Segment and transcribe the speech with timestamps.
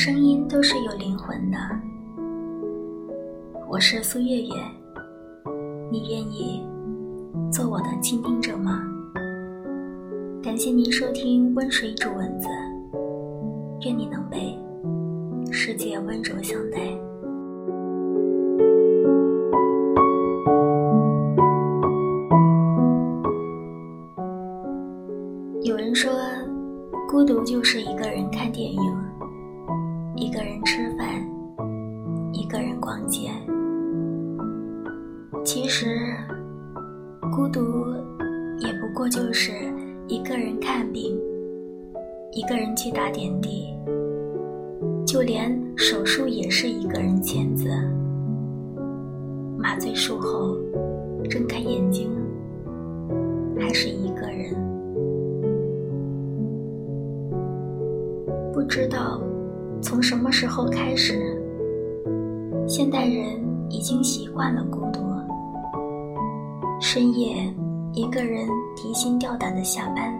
[0.00, 1.58] 声音都是有灵魂的。
[3.68, 4.54] 我是苏月月
[5.90, 6.64] 你愿意
[7.50, 8.80] 做我的倾听者吗？
[10.40, 12.46] 感谢您收听温水煮蚊子
[13.80, 14.56] 愿你能被
[15.50, 16.78] 世界温柔相待。
[30.20, 31.06] 一个人吃饭，
[32.32, 33.30] 一个人逛街。
[35.44, 35.86] 其实，
[37.32, 37.60] 孤独
[38.58, 39.52] 也不过就是
[40.08, 41.16] 一个人看病，
[42.32, 43.68] 一个人去打点滴，
[45.06, 47.68] 就连手术也是一个人签字。
[49.56, 50.56] 麻醉术后，
[51.30, 52.10] 睁开眼睛，
[53.56, 54.52] 还是一个人。
[58.52, 59.22] 不知道
[59.80, 61.40] 从什么时候开始，
[62.66, 63.24] 现代人
[63.70, 65.00] 已经习惯了孤独。
[66.80, 67.34] 深夜，
[67.92, 70.14] 一个人提心吊胆的下班，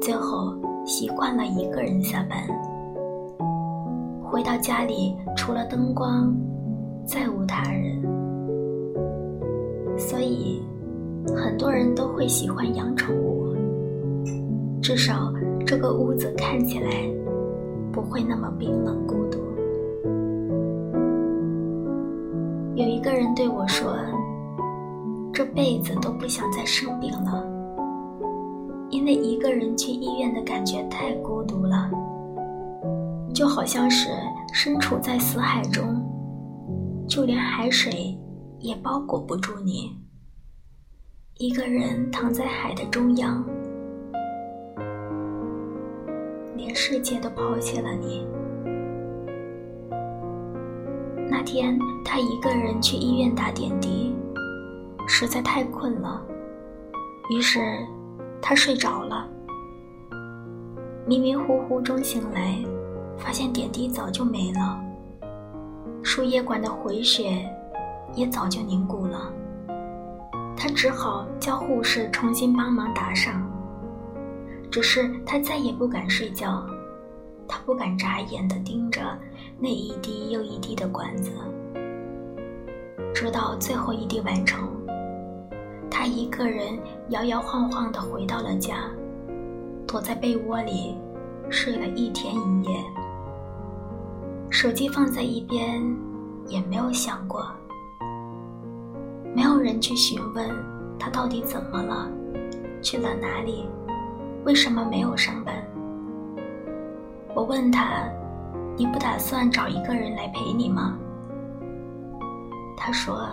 [0.00, 0.54] 最后
[0.84, 2.38] 习惯了一个人下班。
[4.22, 6.34] 回到家里，除了灯光，
[7.06, 8.02] 再无他人。
[9.96, 10.62] 所以，
[11.34, 13.54] 很多人都会喜欢养宠物，
[14.80, 15.32] 至少
[15.64, 16.90] 这个屋子看起来
[17.96, 19.38] 不会那么冰冷孤独。
[22.74, 23.96] 有一个人对我说。
[25.32, 27.44] 这辈子都不想再生病了，
[28.88, 31.90] 因为一个人去医院的感觉太孤独了，
[33.34, 34.08] 就好像是
[34.54, 36.02] 身处在死海中，
[37.06, 38.18] 就连海水
[38.60, 39.94] 也包裹不住你。
[41.36, 43.44] 一个人躺在海的中央，
[46.56, 48.26] 连世界都抛弃了你。
[51.28, 54.14] 那天，他一个人去医院打点滴。
[55.08, 56.20] 实在太困了，
[57.30, 57.60] 于是
[58.42, 59.28] 他睡着了。
[61.06, 62.58] 迷迷糊糊中醒来，
[63.16, 64.80] 发现点滴早就没了，
[66.02, 67.48] 输液管的回血
[68.14, 69.32] 也早就凝固了。
[70.56, 73.40] 他只好叫护士重新帮忙打上。
[74.70, 76.64] 只是他再也不敢睡觉，
[77.48, 79.00] 他不敢眨眼地盯着
[79.58, 81.30] 那一滴又一滴的管子，
[83.14, 84.68] 直到最后一滴完成。
[85.90, 86.78] 他一个人
[87.08, 88.90] 摇摇晃晃地回到了家，
[89.86, 90.94] 躲在被窝里
[91.48, 92.78] 睡了一天一夜。
[94.50, 95.82] 手机放在一边，
[96.48, 97.46] 也没有响过。
[99.34, 100.50] 没有人去询问
[100.98, 102.10] 他到底怎么了，
[102.82, 103.66] 去了哪里，
[104.46, 105.52] 为什么没有上班。
[107.34, 108.08] 我问他
[108.78, 110.96] ：“你不打算找一个人来陪你吗？”
[112.78, 113.28] 他说。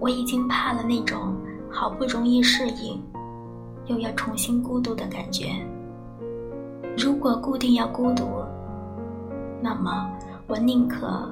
[0.00, 1.34] 我已经怕了那种
[1.70, 3.00] 好不容易适应，
[3.86, 5.46] 又要重新孤独的感觉。
[6.98, 8.44] 如果固定要孤独，
[9.62, 10.06] 那么
[10.46, 11.26] 我宁可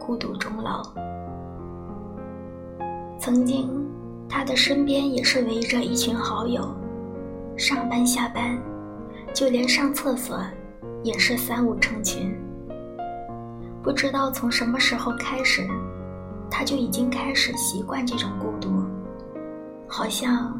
[0.00, 0.82] 孤独终老。
[3.18, 3.70] 曾经，
[4.28, 6.74] 他的身边也是围着一群好友，
[7.62, 8.60] 上班下班，
[9.32, 10.36] 就连上厕所
[11.04, 12.36] 也是三五成群。
[13.84, 15.64] 不知道从什么时候开始。
[16.50, 18.84] 他就已经开始习惯这种孤独，
[19.88, 20.54] 好像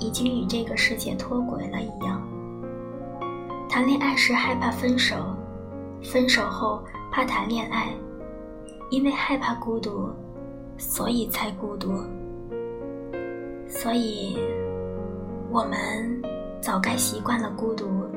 [0.00, 2.20] 已经与这个世界脱轨了一样。
[3.68, 5.14] 谈恋爱时害怕分手，
[6.02, 7.94] 分手后怕谈恋爱，
[8.90, 10.10] 因为害怕孤独，
[10.78, 11.92] 所以才孤独。
[13.68, 14.36] 所以，
[15.52, 16.15] 我们
[16.66, 18.10] 早该习惯了孤独，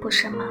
[0.00, 0.46] 不是吗？